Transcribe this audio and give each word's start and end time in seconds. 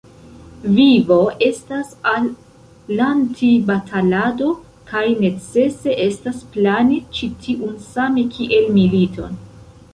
Vivo 0.77 1.17
estas 1.47 1.91
al 2.11 2.25
Lanti 3.01 3.51
batalado, 3.69 4.49
kaj 4.89 5.05
necese 5.27 5.95
estas 6.09 6.43
plani 6.57 7.01
ĉi 7.19 7.33
tiun 7.47 7.81
same 7.95 8.29
kiel 8.37 8.71
militon. 8.81 9.41